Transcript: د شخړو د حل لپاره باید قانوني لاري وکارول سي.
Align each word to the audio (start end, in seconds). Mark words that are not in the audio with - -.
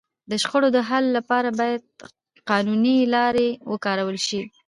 د 0.29 0.31
شخړو 0.43 0.67
د 0.75 0.77
حل 0.89 1.05
لپاره 1.17 1.49
باید 1.59 1.81
قانوني 2.49 2.97
لاري 3.15 3.49
وکارول 3.71 4.17
سي. 4.27 4.41